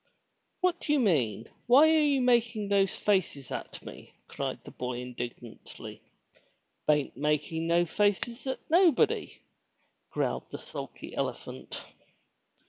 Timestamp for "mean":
0.99-1.47